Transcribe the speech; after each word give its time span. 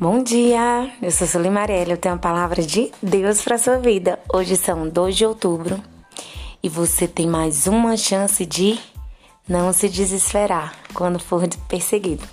Bom 0.00 0.22
dia, 0.22 0.92
eu 1.02 1.10
sou 1.10 1.26
Sueli 1.26 1.50
Marielle, 1.50 1.90
eu 1.90 1.96
tenho 1.96 2.14
uma 2.14 2.20
palavra 2.20 2.62
de 2.62 2.92
Deus 3.02 3.42
para 3.42 3.58
sua 3.58 3.78
vida. 3.78 4.16
Hoje 4.32 4.54
são 4.56 4.88
2 4.88 5.16
de 5.16 5.26
outubro 5.26 5.82
e 6.62 6.68
você 6.68 7.08
tem 7.08 7.26
mais 7.26 7.66
uma 7.66 7.96
chance 7.96 8.46
de 8.46 8.78
não 9.48 9.72
se 9.72 9.88
desesperar 9.88 10.72
quando 10.94 11.18
for 11.18 11.42
perseguido. 11.66 12.24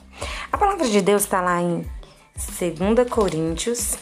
A 0.52 0.60
palavra 0.60 0.88
de 0.88 1.02
Deus 1.02 1.24
está 1.24 1.42
lá 1.42 1.60
em 1.60 1.84
2 2.36 3.10
Coríntios 3.10 3.98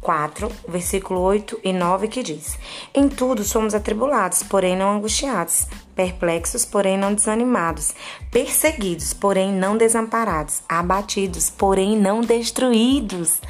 4, 0.00 0.50
versículo 0.66 1.20
8 1.20 1.60
e 1.62 1.72
9, 1.72 2.08
que 2.08 2.24
diz: 2.24 2.58
Em 2.92 3.08
tudo 3.08 3.44
somos 3.44 3.72
atribulados, 3.72 4.42
porém 4.42 4.76
não 4.76 4.96
angustiados, 4.96 5.68
perplexos, 5.96 6.64
porém 6.66 6.98
não 6.98 7.14
desanimados, 7.14 7.94
perseguidos, 8.30 9.14
porém 9.14 9.52
não 9.52 9.76
desamparados, 9.78 10.62
abatidos, 10.68 11.48
porém 11.48 11.96
não 11.96 12.20
destruídos. 12.20 13.40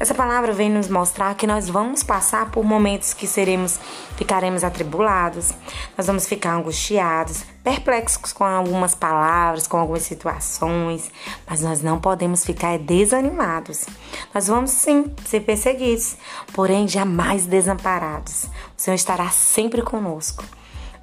Essa 0.00 0.12
palavra 0.12 0.52
vem 0.52 0.68
nos 0.68 0.88
mostrar 0.88 1.36
que 1.36 1.46
nós 1.46 1.68
vamos 1.68 2.02
passar 2.02 2.50
por 2.50 2.64
momentos 2.64 3.14
que 3.14 3.28
seremos, 3.28 3.78
ficaremos 4.16 4.64
atribulados, 4.64 5.52
nós 5.96 6.08
vamos 6.08 6.26
ficar 6.26 6.56
angustiados, 6.56 7.44
perplexos 7.62 8.32
com 8.32 8.42
algumas 8.42 8.92
palavras, 8.96 9.68
com 9.68 9.76
algumas 9.76 10.02
situações, 10.02 11.12
mas 11.48 11.62
nós 11.62 11.80
não 11.80 12.00
podemos 12.00 12.44
ficar 12.44 12.76
desanimados. 12.76 13.86
Nós 14.34 14.48
vamos 14.48 14.72
sim 14.72 15.14
ser 15.24 15.40
perseguidos, 15.40 16.16
porém 16.52 16.88
jamais 16.88 17.46
desamparados. 17.46 18.46
O 18.76 18.82
Senhor 18.82 18.96
estará 18.96 19.30
sempre 19.30 19.80
conosco. 19.80 20.44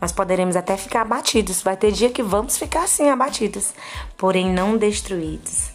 Nós 0.02 0.12
poderemos 0.12 0.56
até 0.56 0.76
ficar 0.76 1.02
abatidos, 1.02 1.62
vai 1.62 1.78
ter 1.78 1.92
dia 1.92 2.10
que 2.10 2.24
vamos 2.24 2.58
ficar 2.58 2.84
assim 2.84 3.08
abatidos, 3.08 3.72
porém 4.18 4.52
não 4.52 4.76
destruídos. 4.76 5.70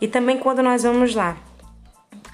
E 0.00 0.08
também 0.08 0.38
quando 0.38 0.62
nós 0.62 0.82
vamos 0.82 1.14
lá 1.14 1.36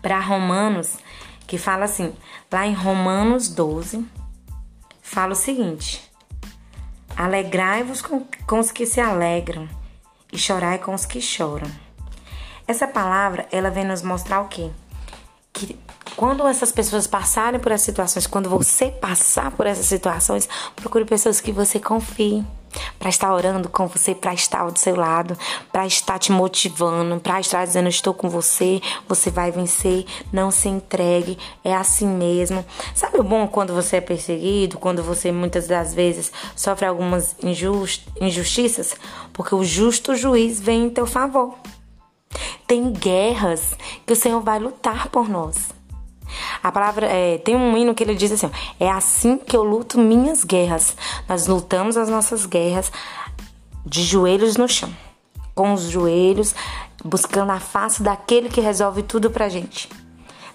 para 0.00 0.20
Romanos, 0.20 0.98
que 1.46 1.58
fala 1.58 1.84
assim, 1.84 2.14
lá 2.50 2.64
em 2.64 2.72
Romanos 2.72 3.48
12, 3.48 4.06
fala 5.02 5.32
o 5.32 5.36
seguinte: 5.36 6.08
Alegrai-vos 7.16 8.00
com, 8.00 8.24
com 8.46 8.60
os 8.60 8.70
que 8.70 8.86
se 8.86 9.00
alegram 9.00 9.68
e 10.32 10.38
chorai 10.38 10.78
com 10.78 10.94
os 10.94 11.04
que 11.04 11.20
choram. 11.20 11.70
Essa 12.66 12.86
palavra, 12.86 13.46
ela 13.50 13.68
vem 13.68 13.84
nos 13.84 14.02
mostrar 14.02 14.40
o 14.40 14.48
quê? 14.48 14.70
Que 15.52 15.78
quando 16.16 16.46
essas 16.46 16.72
pessoas 16.72 17.06
passarem 17.06 17.60
por 17.60 17.72
essas 17.72 17.86
situações, 17.86 18.26
quando 18.26 18.48
você 18.48 18.88
passar 18.88 19.50
por 19.50 19.66
essas 19.66 19.86
situações, 19.86 20.48
procure 20.76 21.04
pessoas 21.04 21.40
que 21.40 21.52
você 21.52 21.78
confie 21.78 22.44
para 22.98 23.08
estar 23.08 23.32
orando 23.32 23.68
com 23.68 23.86
você, 23.86 24.14
para 24.14 24.32
estar 24.32 24.70
do 24.70 24.78
seu 24.78 24.96
lado, 24.96 25.36
para 25.70 25.86
estar 25.86 26.18
te 26.18 26.32
motivando, 26.32 27.20
para 27.20 27.40
estar 27.40 27.64
dizendo 27.64 27.88
estou 27.88 28.14
com 28.14 28.28
você, 28.28 28.80
você 29.08 29.30
vai 29.30 29.50
vencer, 29.50 30.06
não 30.32 30.50
se 30.50 30.68
entregue, 30.68 31.38
é 31.64 31.74
assim 31.74 32.06
mesmo. 32.06 32.64
Sabe 32.94 33.18
o 33.20 33.24
bom 33.24 33.46
quando 33.46 33.74
você 33.74 33.96
é 33.96 34.00
perseguido, 34.00 34.78
quando 34.78 35.02
você 35.02 35.30
muitas 35.30 35.66
das 35.66 35.94
vezes 35.94 36.32
sofre 36.56 36.86
algumas 36.86 37.36
injust 37.42 38.06
injustiças, 38.20 38.94
porque 39.32 39.54
o 39.54 39.64
justo 39.64 40.14
juiz 40.14 40.60
vem 40.60 40.84
em 40.84 40.90
teu 40.90 41.06
favor. 41.06 41.54
Tem 42.66 42.90
guerras 42.90 43.76
que 44.06 44.12
o 44.12 44.16
Senhor 44.16 44.40
vai 44.40 44.58
lutar 44.58 45.08
por 45.08 45.28
nós. 45.28 45.81
A 46.62 46.70
palavra 46.72 47.06
é, 47.06 47.38
tem 47.38 47.56
um 47.56 47.76
hino 47.76 47.94
que 47.94 48.02
ele 48.02 48.14
diz 48.14 48.32
assim: 48.32 48.50
é 48.78 48.90
assim 48.90 49.36
que 49.36 49.56
eu 49.56 49.62
luto 49.62 49.98
minhas 49.98 50.44
guerras. 50.44 50.96
Nós 51.28 51.46
lutamos 51.46 51.96
as 51.96 52.08
nossas 52.08 52.46
guerras 52.46 52.90
de 53.84 54.02
joelhos 54.02 54.56
no 54.56 54.68
chão, 54.68 54.90
com 55.54 55.72
os 55.72 55.82
joelhos 55.82 56.54
buscando 57.04 57.50
a 57.50 57.60
face 57.60 58.02
daquele 58.02 58.48
que 58.48 58.60
resolve 58.60 59.02
tudo 59.02 59.30
pra 59.30 59.48
gente. 59.48 59.88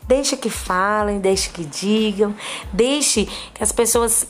Deixe 0.07 0.37
que 0.37 0.49
falem, 0.49 1.19
deixe 1.19 1.49
que 1.49 1.65
digam, 1.65 2.33
deixe 2.71 3.25
que 3.53 3.61
as 3.61 3.71
pessoas 3.71 4.27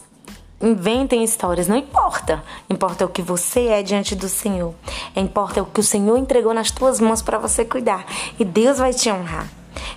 inventem 0.59 1.23
histórias, 1.23 1.67
não 1.67 1.77
importa. 1.77 2.43
Importa 2.67 3.05
o 3.05 3.09
que 3.09 3.21
você 3.21 3.67
é 3.67 3.83
diante 3.83 4.15
do 4.15 4.27
Senhor. 4.27 4.73
Importa 5.15 5.61
o 5.61 5.65
que 5.67 5.79
o 5.79 5.83
Senhor 5.83 6.17
entregou 6.17 6.53
nas 6.53 6.71
tuas 6.71 6.99
mãos 6.99 7.21
para 7.21 7.37
você 7.37 7.63
cuidar. 7.63 8.05
E 8.39 8.45
Deus 8.45 8.79
vai 8.79 8.91
te 8.91 9.11
honrar. 9.11 9.47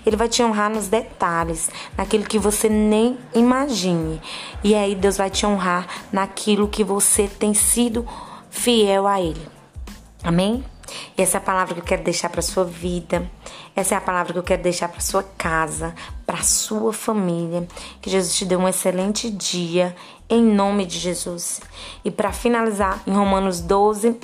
Ele 0.05 0.17
vai 0.17 0.29
te 0.29 0.43
honrar 0.43 0.71
nos 0.71 0.89
detalhes, 0.89 1.71
naquilo 1.97 2.25
que 2.25 2.39
você 2.39 2.69
nem 2.69 3.19
imagine. 3.35 4.21
E 4.63 4.75
aí 4.75 4.95
Deus 4.95 5.17
vai 5.17 5.31
te 5.31 5.45
honrar 5.47 5.87
naquilo 6.13 6.69
que 6.69 6.85
você 6.85 7.29
tem 7.29 7.55
sido 7.55 8.07
fiel 8.51 9.07
a 9.07 9.21
Ele. 9.21 9.47
Amém? 10.23 10.65
E 11.17 11.23
essa 11.23 11.37
é 11.37 11.39
a 11.39 11.43
palavra 11.43 11.75
que 11.75 11.81
eu 11.81 11.85
quero 11.85 12.03
deixar 12.03 12.29
para 12.29 12.43
sua 12.43 12.65
vida. 12.65 13.31
Essa 13.75 13.95
é 13.95 13.99
a 13.99 14.01
palavra 14.01 14.33
que 14.33 14.39
eu 14.39 14.43
quero 14.43 14.63
deixar 14.63 14.89
para 14.89 15.01
sua 15.01 15.23
casa, 15.23 15.95
para 16.27 16.43
sua 16.43 16.93
família. 16.93 17.67
Que 18.01 18.11
Jesus 18.11 18.35
te 18.35 18.45
dê 18.45 18.57
um 18.57 18.69
excelente 18.69 19.31
dia 19.31 19.95
em 20.29 20.43
nome 20.43 20.85
de 20.87 20.99
Jesus. 20.99 21.61
E 22.05 22.11
para 22.11 22.33
finalizar, 22.33 23.03
em 23.07 23.13
Romanos 23.13 23.61
12, 23.61 24.19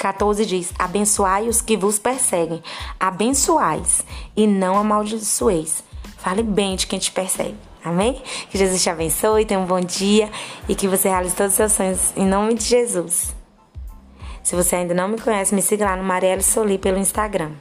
14 0.00 0.46
diz: 0.46 0.72
Abençoai 0.78 1.46
os 1.46 1.60
que 1.60 1.76
vos 1.76 1.98
perseguem, 1.98 2.62
abençoais 2.98 4.02
e 4.34 4.46
não 4.46 4.78
amaldiçoeis. 4.78 5.84
Fale 6.16 6.42
bem 6.42 6.74
de 6.74 6.86
quem 6.86 6.98
te 6.98 7.12
persegue. 7.12 7.56
Amém? 7.84 8.20
Que 8.50 8.58
Jesus 8.58 8.82
te 8.82 8.90
abençoe, 8.90 9.44
tenha 9.44 9.60
um 9.60 9.66
bom 9.66 9.80
dia 9.80 10.30
e 10.68 10.74
que 10.74 10.88
você 10.88 11.08
realize 11.08 11.36
todos 11.36 11.52
os 11.52 11.56
seus 11.56 11.72
sonhos 11.72 12.12
em 12.16 12.26
nome 12.26 12.54
de 12.54 12.64
Jesus. 12.64 13.34
Se 14.42 14.56
você 14.56 14.76
ainda 14.76 14.94
não 14.94 15.08
me 15.08 15.20
conhece, 15.20 15.54
me 15.54 15.62
siga 15.62 15.84
lá 15.84 15.96
no 15.96 16.02
Marielle 16.02 16.42
Soli 16.42 16.78
pelo 16.78 16.98
Instagram. 16.98 17.52